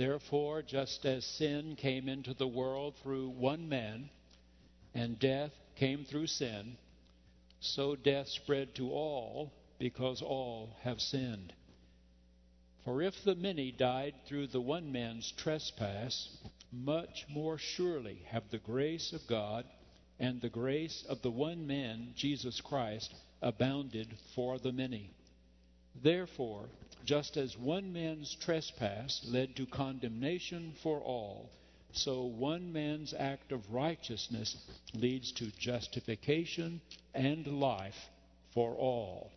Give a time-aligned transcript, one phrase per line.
[0.00, 4.08] Therefore, just as sin came into the world through one man,
[4.94, 6.78] and death came through sin,
[7.60, 11.52] so death spread to all because all have sinned.
[12.82, 16.34] For if the many died through the one man's trespass,
[16.72, 19.66] much more surely have the grace of God
[20.18, 25.10] and the grace of the one man, Jesus Christ, abounded for the many.
[26.02, 26.68] Therefore,
[27.04, 31.50] just as one man's trespass led to condemnation for all,
[31.92, 34.56] so one man's act of righteousness
[34.94, 36.80] leads to justification
[37.14, 38.08] and life
[38.54, 39.30] for all.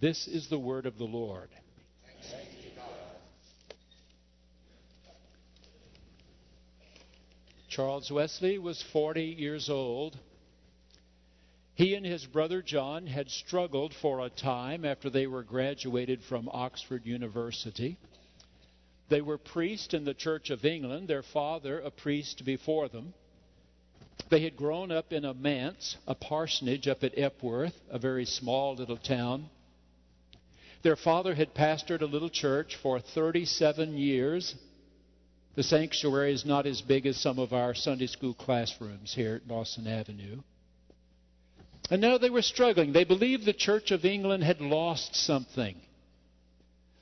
[0.00, 1.48] This is the word of the Lord.
[7.68, 10.18] Charles Wesley was 40 years old.
[11.76, 16.48] He and his brother John had struggled for a time after they were graduated from
[16.50, 17.98] Oxford University.
[19.10, 23.12] They were priests in the Church of England, their father a priest before them.
[24.30, 28.74] They had grown up in a manse, a parsonage up at Epworth, a very small
[28.74, 29.50] little town.
[30.82, 34.54] Their father had pastored a little church for 37 years
[35.56, 39.48] the sanctuary is not as big as some of our Sunday school classrooms here at
[39.48, 40.42] Boston Avenue.
[41.90, 42.92] And now they were struggling.
[42.92, 45.76] They believed the Church of England had lost something.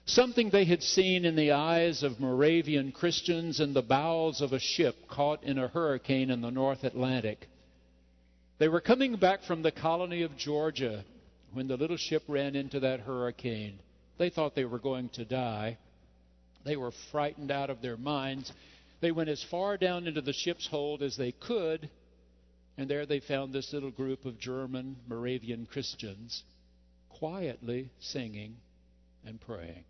[0.07, 4.59] Something they had seen in the eyes of Moravian Christians in the bowels of a
[4.59, 7.49] ship caught in a hurricane in the North Atlantic.
[8.59, 11.05] They were coming back from the colony of Georgia
[11.55, 13.79] when the little ship ran into that hurricane.
[14.19, 15.79] They thought they were going to die.
[16.65, 18.53] They were frightened out of their minds.
[19.01, 21.89] They went as far down into the ship's hold as they could,
[22.77, 26.43] and there they found this little group of German Moravian Christians
[27.09, 28.57] quietly singing
[29.25, 29.85] and praying.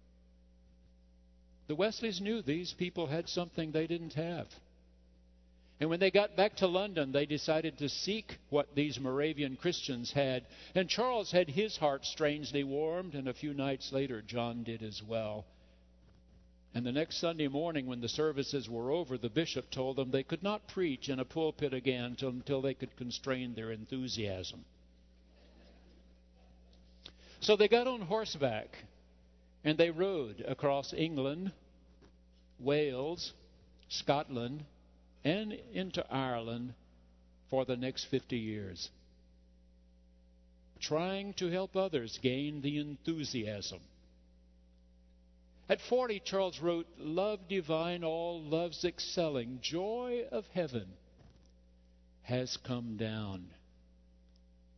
[1.67, 4.47] The Wesleys knew these people had something they didn't have.
[5.81, 10.13] And when they got back to London, they decided to seek what these Moravian Christians
[10.13, 10.45] had.
[10.75, 15.03] And Charles had his heart strangely warmed, and a few nights later, John did as
[15.03, 15.47] well.
[16.74, 20.24] And the next Sunday morning, when the services were over, the bishop told them they
[20.24, 24.64] could not preach in a pulpit again until they could constrain their enthusiasm.
[27.39, 28.77] So they got on horseback
[29.63, 31.52] and they rode across England,
[32.58, 33.33] Wales,
[33.89, 34.64] Scotland,
[35.23, 36.74] and into Ireland
[37.51, 38.90] for the next 50 years,
[40.80, 43.80] trying to help others gain the enthusiasm
[45.69, 50.89] at 40, Charles wrote, Love divine, all loves excelling, joy of heaven
[52.23, 53.47] has come down.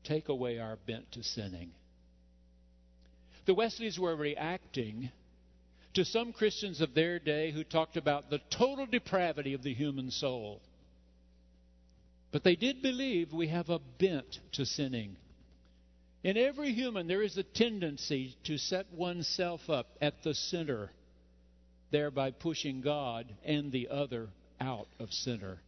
[0.05, 1.73] Take away our bent to sinning.
[3.47, 5.11] The Wesleys were reacting
[5.95, 10.11] to some Christians of their day who talked about the total depravity of the human
[10.11, 10.61] soul.
[12.33, 15.17] But they did believe we have a bent to sinning.
[16.27, 20.91] In every human, there is a tendency to set oneself up at the center,
[21.93, 25.61] thereby pushing God and the other out of center.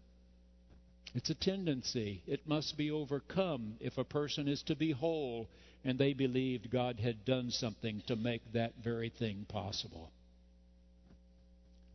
[1.15, 2.25] It's a tendency.
[2.27, 5.49] It must be overcome if a person is to be whole
[5.85, 10.11] and they believed God had done something to make that very thing possible.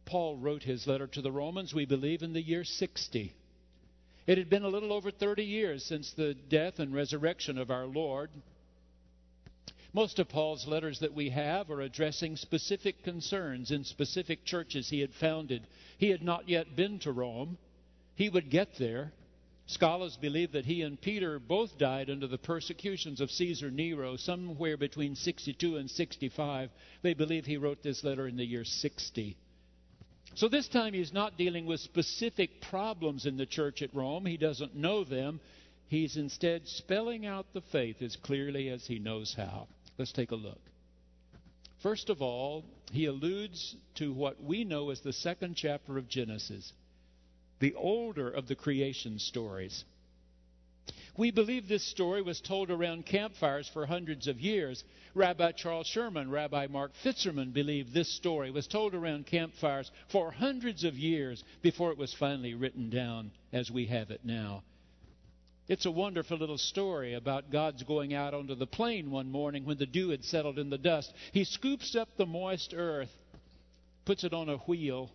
[0.06, 3.34] Paul wrote his letter to the Romans, we believe, in the year 60.
[4.26, 7.86] It had been a little over 30 years since the death and resurrection of our
[7.86, 8.30] Lord.
[9.96, 15.02] Most of Paul's letters that we have are addressing specific concerns in specific churches he
[15.02, 15.68] had founded.
[16.00, 17.60] He had not yet been to Rome.
[18.16, 19.14] He would get there.
[19.68, 24.78] Scholars believe that he and Peter both died under the persecutions of Caesar Nero somewhere
[24.78, 26.72] between 62 and 65.
[27.04, 29.38] They believe he wrote this letter in the year 60.
[30.34, 34.26] So this time he's not dealing with specific problems in the church at Rome.
[34.26, 35.40] He doesn't know them.
[35.88, 39.68] He's instead spelling out the faith as clearly as he knows how.
[39.98, 40.60] Let's take a look.
[41.82, 46.72] First of all, he alludes to what we know as the second chapter of Genesis,
[47.60, 49.84] the older of the creation stories.
[51.16, 54.84] We believe this story was told around campfires for hundreds of years.
[55.14, 60.84] Rabbi Charles Sherman, Rabbi Mark Fitzerman believed this story was told around campfires for hundreds
[60.84, 64.64] of years before it was finally written down as we have it now.
[65.68, 69.78] It's a wonderful little story about God's going out onto the plain one morning when
[69.78, 71.14] the dew had settled in the dust.
[71.32, 73.12] He scoops up the moist earth,
[74.04, 75.10] puts it on a wheel.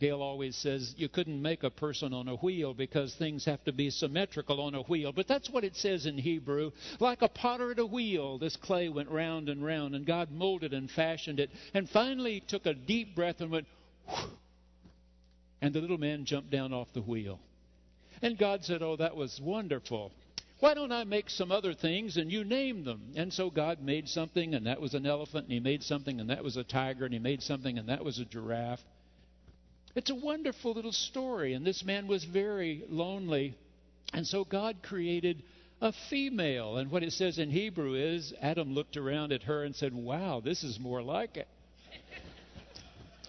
[0.00, 3.72] Gail always says you couldn't make a person on a wheel because things have to
[3.72, 5.12] be symmetrical on a wheel.
[5.12, 6.72] But that's what it says in Hebrew.
[6.98, 10.74] Like a potter at a wheel, this clay went round and round, and God molded
[10.74, 11.50] and fashioned it.
[11.72, 13.68] And finally took a deep breath and went,
[14.08, 14.30] Whew
[15.60, 17.38] And the little man jumped down off the wheel.
[18.22, 20.12] And God said, Oh, that was wonderful.
[20.60, 23.14] Why don't I make some other things and you name them?
[23.16, 26.30] And so God made something, and that was an elephant, and He made something, and
[26.30, 28.80] that was a tiger, and He made something, and that was a giraffe.
[29.96, 33.56] It's a wonderful little story, and this man was very lonely.
[34.14, 35.42] And so God created
[35.80, 36.76] a female.
[36.76, 40.40] And what it says in Hebrew is Adam looked around at her and said, Wow,
[40.40, 41.48] this is more like it.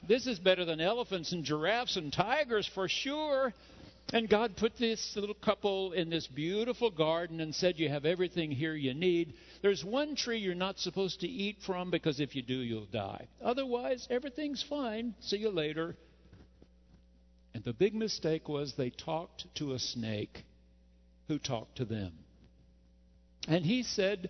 [0.08, 3.54] this is better than elephants and giraffes and tigers for sure.
[4.12, 8.52] And God put this little couple in this beautiful garden and said, You have everything
[8.52, 9.34] here you need.
[9.62, 13.28] There's one tree you're not supposed to eat from because if you do, you'll die.
[13.44, 15.16] Otherwise, everything's fine.
[15.22, 15.96] See you later.
[17.56, 20.44] And the big mistake was they talked to a snake
[21.28, 22.14] who talked to them.
[23.48, 24.30] And he said,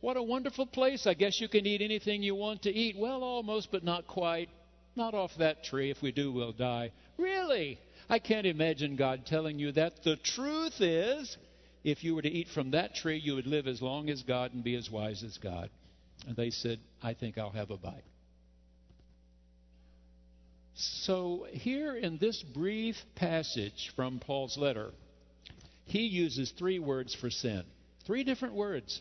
[0.00, 1.06] What a wonderful place.
[1.06, 2.96] I guess you can eat anything you want to eat.
[2.98, 4.48] Well, almost, but not quite.
[4.94, 5.90] Not off that tree.
[5.90, 6.92] If we do, we'll die.
[7.16, 7.78] Really?
[8.08, 10.02] I can't imagine God telling you that.
[10.04, 11.36] The truth is,
[11.84, 14.52] if you were to eat from that tree, you would live as long as God
[14.54, 15.70] and be as wise as God.
[16.26, 18.04] And they said, I think I'll have a bite.
[20.74, 24.90] So, here in this brief passage from Paul's letter,
[25.84, 27.64] he uses three words for sin.
[28.06, 29.00] Three different words.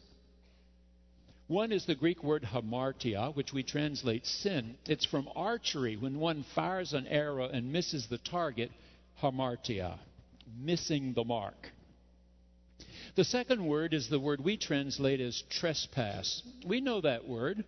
[1.48, 4.76] One is the Greek word hamartia, which we translate sin.
[4.86, 5.98] It's from archery.
[5.98, 8.72] When one fires an arrow and misses the target,
[9.22, 9.98] hamartia,
[10.60, 11.72] missing the mark.
[13.16, 16.44] The second word is the word we translate as trespass.
[16.66, 17.64] We know that word.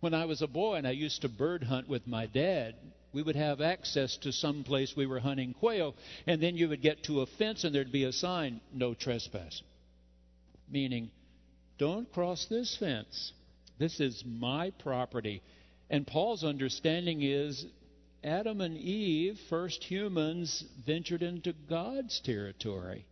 [0.00, 2.74] When I was a boy and I used to bird hunt with my dad,
[3.12, 5.94] we would have access to some place we were hunting quail,
[6.26, 9.62] and then you would get to a fence and there'd be a sign, no trespass
[10.70, 11.10] meaning,
[11.78, 13.32] don't cross this fence.
[13.78, 15.42] This is my property.
[15.90, 17.66] And Paul's understanding is
[18.24, 23.04] Adam and Eve, first humans, ventured into God's territory.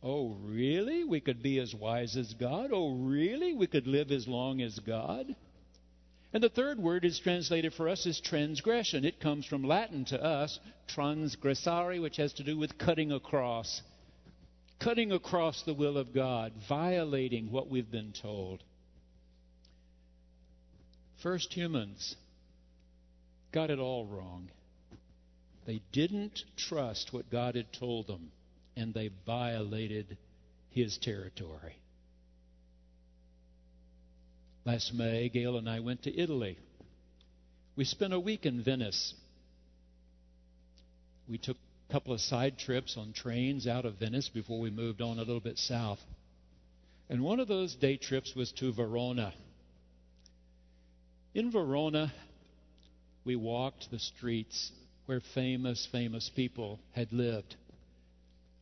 [0.00, 1.02] Oh, really?
[1.02, 2.70] We could be as wise as God?
[2.72, 3.52] Oh, really?
[3.52, 5.34] We could live as long as God?
[6.32, 9.04] And the third word is translated for us as transgression.
[9.04, 13.82] It comes from Latin to us, transgressare, which has to do with cutting across
[14.78, 18.62] cutting across the will of God, violating what we've been told.
[21.22, 22.14] First humans
[23.52, 24.50] got it all wrong.
[25.66, 28.30] They didn't trust what God had told them,
[28.76, 30.16] and they violated
[30.70, 31.76] his territory.
[34.64, 36.58] Last May, Gail and I went to Italy.
[37.76, 39.14] We spent a week in Venice.
[41.28, 41.56] We took
[41.88, 45.22] a couple of side trips on trains out of Venice before we moved on a
[45.22, 46.00] little bit south.
[47.08, 49.32] And one of those day trips was to Verona.
[51.34, 52.12] In Verona,
[53.28, 54.72] we walked the streets
[55.04, 57.56] where famous, famous people had lived.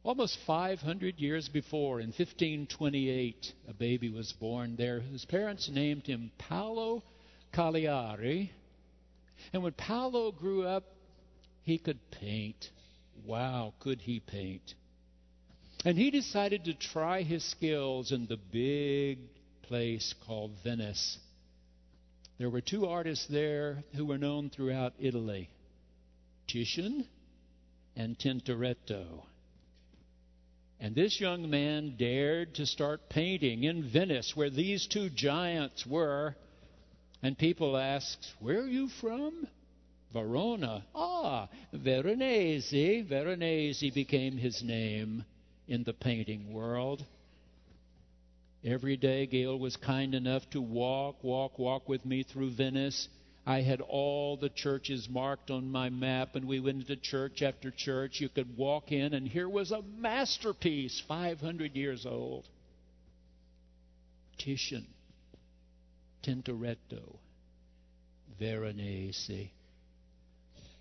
[0.03, 4.99] Almost 500 years before, in 1528, a baby was born there.
[4.99, 7.05] His parents named him Paolo
[7.53, 8.51] Cagliari.
[9.53, 10.83] And when Paolo grew up,
[11.63, 12.71] he could paint
[13.25, 14.75] wow, could he paint?
[15.85, 19.19] And he decided to try his skills in the big
[19.63, 21.19] place called Venice.
[22.39, 25.49] There were two artists there who were known throughout Italy
[26.47, 27.07] Titian
[27.97, 29.25] and Tintoretto.
[30.79, 36.37] And this young man dared to start painting in Venice, where these two giants were.
[37.23, 39.49] And people asked, Where are you from?
[40.13, 40.85] Verona.
[40.95, 43.07] Ah, Veronese.
[43.09, 45.25] Veronese became his name
[45.67, 47.05] in the painting world.
[48.67, 53.09] Every day, Gail was kind enough to walk, walk, walk with me through Venice.
[53.47, 57.71] I had all the churches marked on my map, and we went into church after
[57.71, 58.21] church.
[58.21, 62.49] You could walk in, and here was a masterpiece, 500 years old.
[64.37, 64.89] Titian,
[66.25, 67.19] Tintoretto,
[68.41, 69.49] Veronese.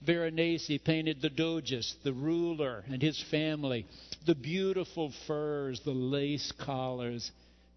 [0.02, 3.86] Veronese painted the Doges, the ruler, and his family,
[4.26, 7.32] the beautiful furs, the lace collars.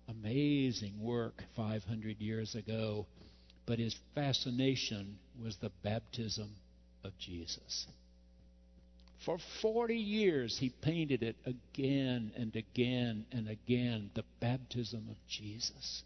[0.09, 3.07] Amazing work 500 years ago.
[3.67, 6.51] But his fascination was the baptism
[7.05, 7.87] of Jesus.
[9.25, 16.03] For 40 years, he painted it again and again and again the baptism of Jesus.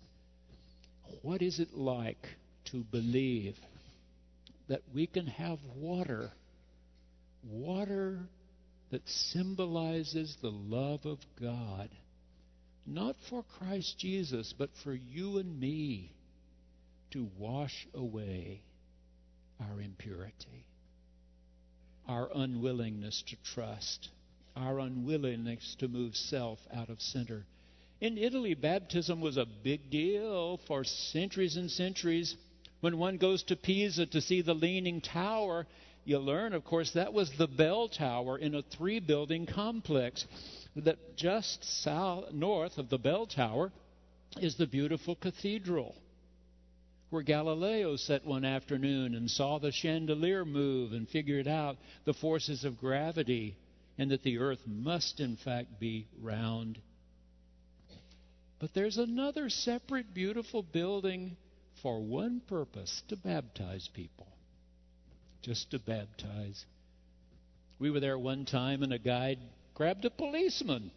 [1.21, 2.27] What is it like
[2.67, 3.57] to believe
[4.69, 6.31] that we can have water,
[7.45, 8.21] water
[8.91, 11.91] that symbolizes the love of God,
[12.87, 16.13] not for Christ Jesus, but for you and me
[17.13, 18.63] to wash away
[19.61, 20.67] our impurity,
[22.09, 24.09] our unwillingness to trust,
[24.57, 27.45] our unwillingness to move self out of center.
[28.01, 32.35] In Italy, baptism was a big deal for centuries and centuries.
[32.81, 35.69] When one goes to Pisa to see the Leaning Tower,
[36.05, 40.27] you learn, of course, that was the bell tower in a three building complex.
[40.77, 43.73] That just south, north of the bell tower
[44.41, 45.95] is the beautiful cathedral
[47.13, 51.77] where Galileo sat one afternoon and saw the chandelier move and figured out
[52.07, 53.55] the forces of gravity
[53.99, 56.79] and that the earth must, in fact, be round.
[58.59, 61.37] But there's another separate, beautiful building
[61.83, 64.29] for one purpose to baptize people.
[65.43, 66.65] Just to baptize.
[67.79, 69.39] We were there one time, and a guide
[69.75, 70.91] grabbed a policeman,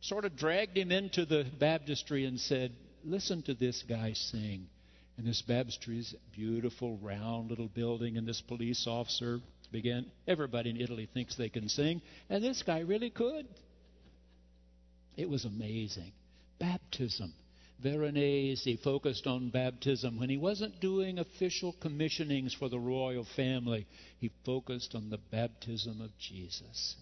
[0.00, 2.72] sort of dragged him into the baptistry, and said,
[3.04, 4.68] Listen to this guy sing.
[5.16, 9.40] And this baptistry is beautiful, round little building, and this police officer
[9.72, 10.06] began.
[10.26, 13.46] Everybody in Italy thinks they can sing, and this guy really could.
[15.16, 16.12] It was amazing.
[16.60, 17.32] Baptism.
[17.80, 20.18] Veronese focused on baptism.
[20.18, 23.86] When he wasn't doing official commissionings for the royal family,
[24.18, 26.96] he focused on the baptism of Jesus.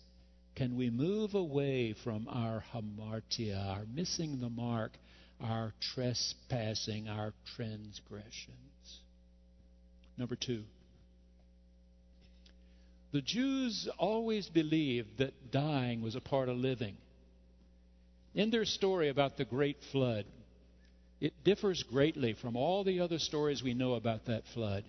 [0.56, 4.92] Can we move away from our hamartia, our missing the mark,
[5.40, 9.00] our trespassing, our transgressions.
[10.16, 10.64] Number two,
[13.12, 16.96] the Jews always believed that dying was a part of living.
[18.34, 20.24] In their story about the great flood,
[21.20, 24.84] it differs greatly from all the other stories we know about that flood.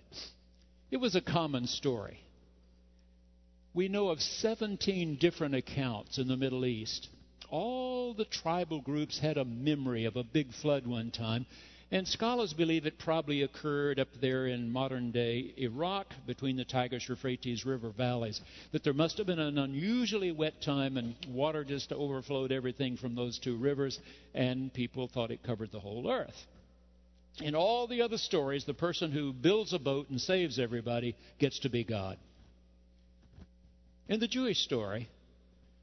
[0.90, 2.20] It was a common story.
[3.78, 7.08] We know of 17 different accounts in the Middle East
[7.48, 11.46] all the tribal groups had a memory of a big flood one time.
[11.92, 17.08] And scholars believe it probably occurred up there in modern day Iraq between the Tigris
[17.08, 18.40] Euphrates River valleys.
[18.72, 23.14] That there must have been an unusually wet time and water just overflowed everything from
[23.14, 24.00] those two rivers,
[24.34, 26.46] and people thought it covered the whole earth.
[27.40, 31.60] In all the other stories, the person who builds a boat and saves everybody gets
[31.60, 32.18] to be God.
[34.08, 35.08] In the Jewish story,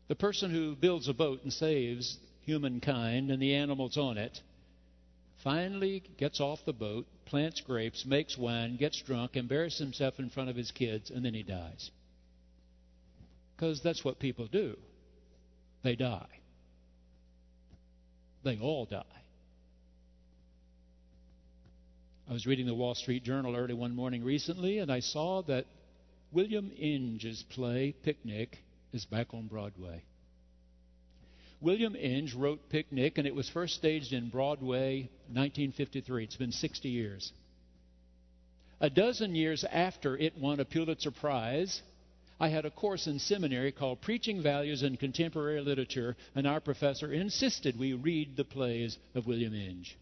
[0.07, 4.41] the person who builds a boat and saves humankind and the animals on it
[5.43, 10.49] finally gets off the boat, plants grapes, makes wine, gets drunk, embarrasses himself in front
[10.49, 11.91] of his kids, and then he dies.
[13.55, 14.75] Because that's what people do.
[15.83, 16.27] They die.
[18.43, 19.03] They all die.
[22.27, 25.65] I was reading the Wall Street Journal early one morning recently, and I saw that
[26.35, 28.57] William Inge's play, Picnic,
[28.91, 30.03] is back on Broadway.
[31.61, 36.25] William Inge wrote Picnic, and it was first staged in Broadway 1953.
[36.25, 37.31] It's been 60 years.
[38.81, 41.81] A dozen years after it won a Pulitzer Prize,
[42.37, 47.13] I had a course in seminary called Preaching Values in Contemporary Literature, and our professor
[47.13, 49.97] insisted we read the plays of William Inge.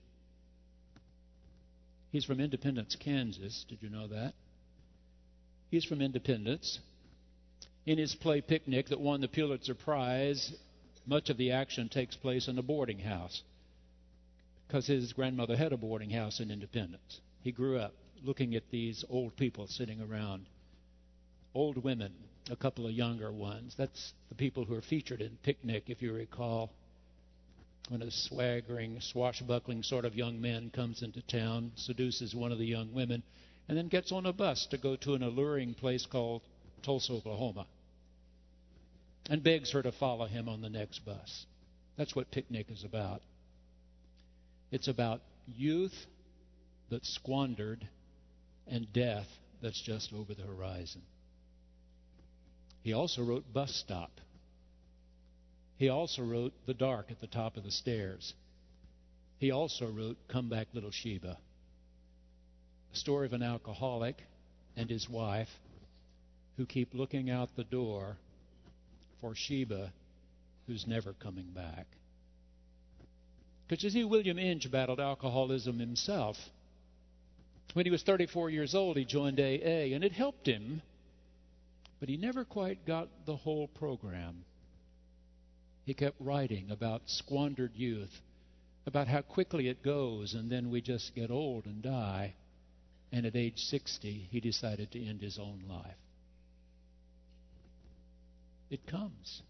[2.11, 3.65] He's from Independence, Kansas.
[3.69, 4.33] Did you know that?
[5.73, 6.77] He's from Independence
[7.87, 10.53] in his play Picnic that won the Pulitzer Prize,
[11.07, 13.41] much of the action takes place in a boarding house
[14.67, 17.21] because his grandmother had a boarding house in Independence.
[17.41, 20.45] He grew up looking at these old people sitting around,
[21.55, 22.13] old women,
[22.51, 23.73] a couple of younger ones.
[23.75, 26.69] That's the people who are featured in Picnic, if you recall.
[27.89, 32.67] When a swaggering, swashbuckling sort of young man comes into town, seduces one of the
[32.67, 33.23] young women,
[33.67, 36.41] and then gets on a bus to go to an alluring place called
[36.83, 37.65] Tulsa, Oklahoma,
[39.29, 41.45] and begs her to follow him on the next bus.
[41.97, 43.21] That's what Picnic is about.
[44.71, 45.95] It's about youth
[46.89, 47.87] that's squandered
[48.67, 49.27] and death
[49.61, 51.01] that's just over the horizon.
[52.81, 54.11] He also wrote Bus Stop.
[55.77, 58.33] He also wrote The Dark at the Top of the Stairs.
[59.37, 61.37] He also wrote Come Back, Little Sheba.
[62.93, 64.23] Story of an alcoholic
[64.77, 65.49] and his wife
[66.57, 68.17] who keep looking out the door
[69.19, 69.91] for Sheba,
[70.67, 71.87] who's never coming back.
[73.67, 76.37] Because you see, William Inge battled alcoholism himself.
[77.73, 80.81] When he was 34 years old, he joined AA, and it helped him,
[81.99, 84.43] but he never quite got the whole program.
[85.85, 88.21] He kept writing about squandered youth,
[88.85, 92.35] about how quickly it goes, and then we just get old and die.
[93.13, 95.95] And at age 60, he decided to end his own life
[98.73, 99.43] it comes.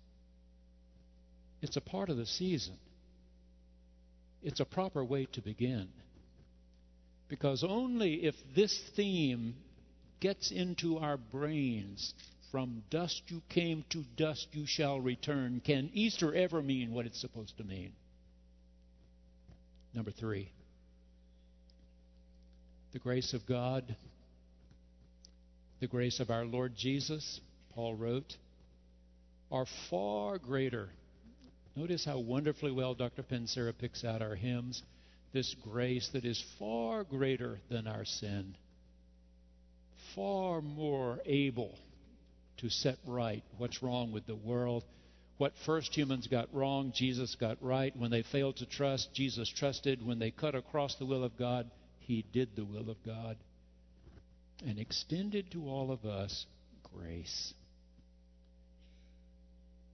[1.62, 2.76] It's a part of the season.
[4.42, 5.88] It's a proper way to begin.
[7.30, 9.56] Because only if this theme
[10.20, 12.14] gets into our brains
[12.52, 15.60] From dust you came, to dust you shall return.
[15.66, 17.94] Can Easter ever mean what it's supposed to mean?
[19.96, 20.52] Number three,
[22.94, 23.96] the grace of God,
[25.80, 27.42] the grace of our Lord Jesus,
[27.74, 28.38] Paul wrote,
[29.52, 30.90] are far greater.
[31.76, 33.24] Notice how wonderfully well Dr.
[33.24, 34.84] Pensera picks out our hymns.
[35.34, 38.56] This grace that is far greater than our sin,
[40.16, 41.76] far more able
[42.58, 44.84] to set right what's wrong with the world.
[45.40, 47.96] What first humans got wrong, Jesus got right.
[47.98, 50.06] When they failed to trust, Jesus trusted.
[50.06, 51.72] When they cut across the will of God,
[52.06, 53.38] he did the will of God.
[54.66, 56.46] And extended to all of us
[56.96, 57.54] grace.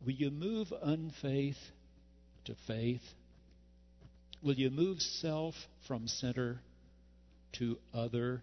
[0.05, 1.57] Will you move unfaith
[2.45, 3.01] to faith?
[4.43, 5.55] Will you move self
[5.87, 6.59] from center
[7.53, 8.41] to other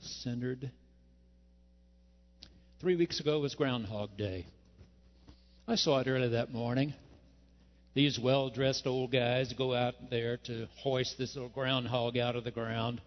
[0.00, 0.70] centered?
[2.80, 4.46] Three weeks ago was Groundhog Day.
[5.66, 6.94] I saw it early that morning.
[7.96, 12.44] These well dressed old guys go out there to hoist this little groundhog out of
[12.44, 13.00] the ground.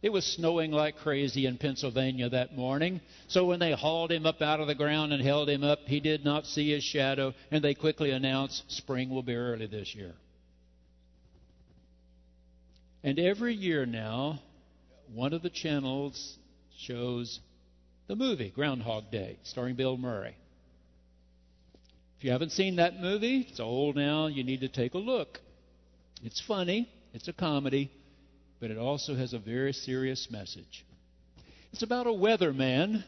[0.00, 3.02] It was snowing like crazy in Pennsylvania that morning.
[3.28, 6.00] So when they hauled him up out of the ground and held him up, he
[6.00, 10.14] did not see his shadow, and they quickly announced spring will be early this year.
[13.04, 14.40] And every year now,
[15.12, 16.38] one of the channels
[16.78, 17.38] shows
[18.06, 20.36] the movie Groundhog Day, starring Bill Murray.
[22.18, 25.38] If you haven't seen that movie, it's old now, you need to take a look.
[26.24, 27.90] It's funny, it's a comedy,
[28.58, 30.84] but it also has a very serious message.
[31.72, 33.04] It's about a weatherman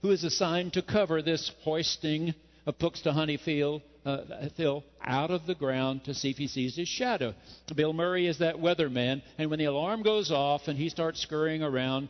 [0.00, 3.12] who is assigned to cover this hoisting of Puxta
[3.44, 7.34] Field, uh, Hill out of the ground to see if he sees his shadow.
[7.74, 11.64] Bill Murray is that weatherman, and when the alarm goes off and he starts scurrying
[11.64, 12.08] around,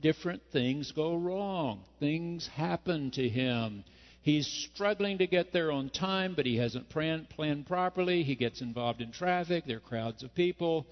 [0.00, 1.80] different things go wrong.
[1.98, 3.84] Things happen to him.
[4.22, 8.22] He's struggling to get there on time, but he hasn't planned, planned properly.
[8.22, 9.64] He gets involved in traffic.
[9.66, 10.86] There are crowds of people.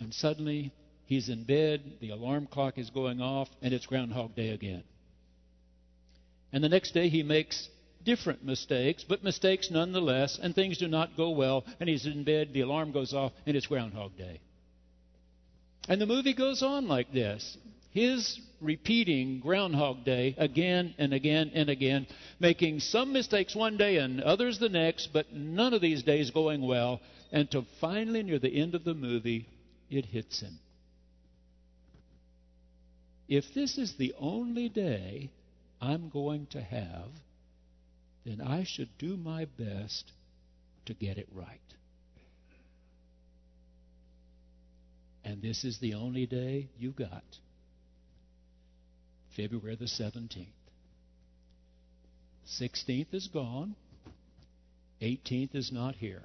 [0.00, 0.72] And suddenly,
[1.06, 4.84] he's in bed, the alarm clock is going off, and it's Groundhog Day again.
[6.52, 7.68] And the next day, he makes
[8.04, 12.50] different mistakes, but mistakes nonetheless, and things do not go well, and he's in bed,
[12.52, 14.40] the alarm goes off, and it's Groundhog Day.
[15.88, 17.56] And the movie goes on like this.
[17.94, 22.08] His repeating Groundhog Day again and again and again,
[22.40, 26.60] making some mistakes one day and others the next, but none of these days going
[26.60, 29.46] well, until finally, near the end of the movie,
[29.90, 30.58] it hits him.
[33.28, 35.30] If this is the only day
[35.80, 37.10] I'm going to have,
[38.26, 40.10] then I should do my best
[40.86, 41.60] to get it right.
[45.22, 47.22] And this is the only day you've got.
[49.36, 50.46] February the 17th.
[52.60, 53.74] 16th is gone.
[55.02, 56.22] 18th is not here.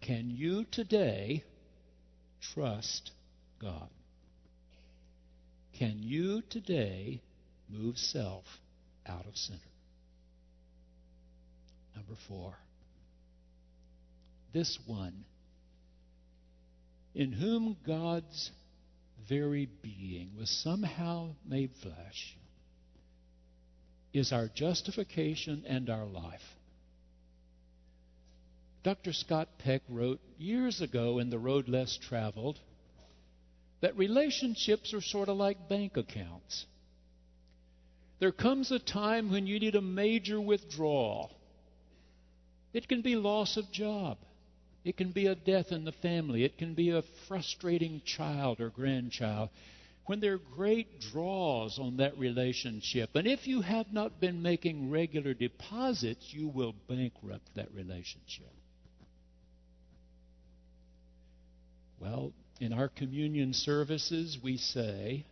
[0.00, 1.44] Can you today
[2.40, 3.12] trust
[3.60, 3.88] God?
[5.78, 7.22] Can you today
[7.68, 8.44] move self
[9.06, 9.60] out of center?
[11.94, 12.54] Number four.
[14.52, 15.24] This one,
[17.14, 18.50] in whom God's
[19.28, 22.36] very being was somehow made flesh,
[24.12, 26.42] is our justification and our life.
[28.82, 29.12] Dr.
[29.12, 32.58] Scott Peck wrote years ago in The Road Less Traveled
[33.80, 36.66] that relationships are sort of like bank accounts.
[38.18, 41.30] There comes a time when you need a major withdrawal.
[42.72, 44.18] It can be loss of job.
[44.84, 46.44] It can be a death in the family.
[46.44, 49.50] It can be a frustrating child or grandchild.
[50.06, 54.90] When there are great draws on that relationship, and if you have not been making
[54.90, 58.52] regular deposits, you will bankrupt that relationship.
[62.00, 65.24] Well, in our communion services, we say,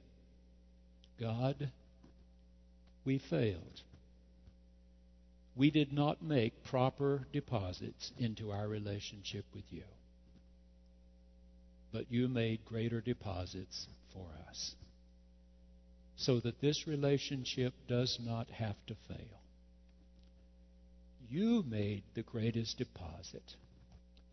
[1.18, 1.72] God,
[3.04, 3.82] we failed.
[5.56, 9.84] We did not make proper deposits into our relationship with you.
[11.92, 14.74] But you made greater deposits for us
[16.16, 19.40] so that this relationship does not have to fail.
[21.30, 23.56] You made the greatest deposit.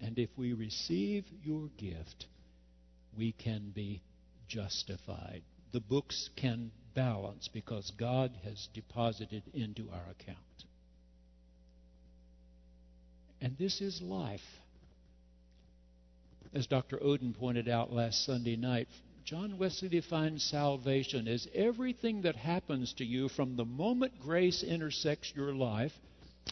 [0.02, 2.26] And if we receive your gift,
[3.18, 4.02] we can be
[4.48, 5.44] justified.
[5.72, 10.57] The books can balance because God has deposited into our account.
[13.41, 14.41] And this is life.
[16.54, 16.97] As Dr.
[16.97, 18.88] Oden pointed out last Sunday night,
[19.26, 25.34] John Wesley defines salvation as everything that happens to you from the moment grace intersects
[25.36, 25.91] your life,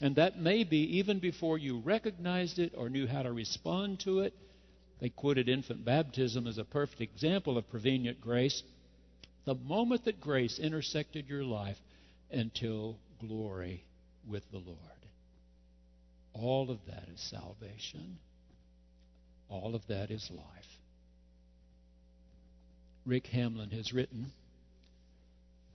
[0.02, 4.20] and that may be even before you recognized it or knew how to respond to
[4.20, 4.34] it.
[5.00, 8.62] They quoted infant baptism as a perfect example of prevenient grace.
[9.46, 11.80] The moment that grace intersected your life
[12.30, 13.86] until glory
[14.28, 14.95] with the Lord.
[16.36, 18.18] All of that is salvation.
[19.50, 20.80] All of that is life.
[23.06, 24.32] Rick Hamlin has written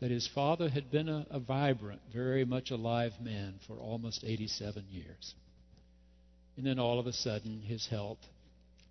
[0.00, 4.84] that his father had been a, a, vibrant, very much alive man for almost 87
[4.90, 5.34] years.
[6.56, 8.18] And then all of a sudden, his health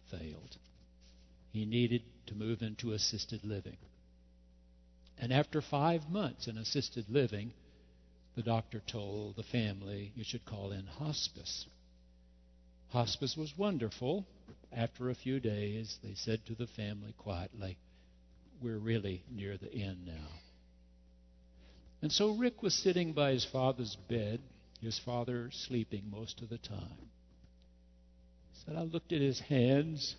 [0.09, 0.57] failed.
[1.51, 3.77] He needed to move into assisted living.
[5.17, 7.53] And after five months in assisted living,
[8.39, 11.65] the doctor told the family you should call in hospice.
[12.87, 14.25] Hospice was wonderful.
[14.71, 17.77] After a few days, they said to the family quietly,
[18.61, 20.29] We're really near the end now.
[22.01, 24.39] And so Rick was sitting by his father's bed,
[24.81, 27.09] his father sleeping most of the time.
[28.53, 30.15] He said, I looked at his hands.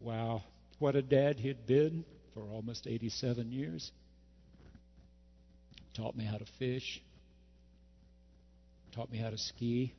[0.00, 0.42] Wow,
[0.80, 3.92] what a dad he'd been for almost 87 years.
[5.96, 7.00] Taught me how to fish,
[8.92, 9.94] taught me how to ski.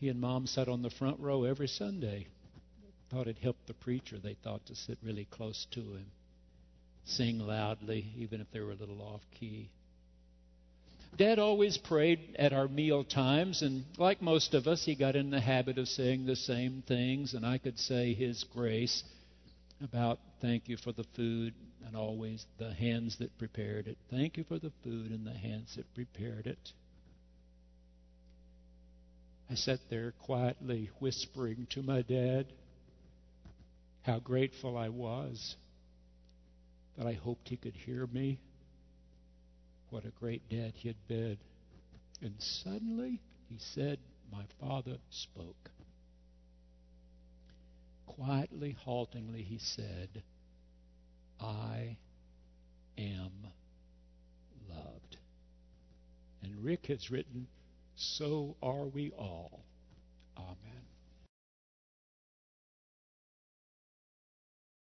[0.00, 2.26] He and mom sat on the front row every Sunday.
[3.10, 4.18] Thought it helped the preacher.
[4.18, 6.06] They thought to sit really close to him,
[7.04, 9.70] sing loudly, even if they were a little off key.
[11.16, 15.30] Dad always prayed at our meal times, and like most of us, he got in
[15.30, 19.04] the habit of saying the same things, and I could say his grace
[19.80, 21.54] about thank you for the food
[21.86, 23.96] and always the hands that prepared it.
[24.10, 26.72] Thank you for the food and the hands that prepared it.
[29.50, 32.52] I sat there quietly whispering to my dad
[34.02, 35.56] how grateful I was
[36.98, 38.38] that I hoped he could hear me.
[39.88, 41.38] What a great dad he had been.
[42.20, 43.98] And suddenly he said,
[44.30, 45.70] My father spoke.
[48.06, 50.22] Quietly, haltingly, he said,
[51.40, 51.96] I
[52.98, 53.32] am
[54.68, 55.16] loved.
[56.42, 57.46] And Rick has written,
[57.96, 59.64] So are we all.
[60.36, 60.93] Amen.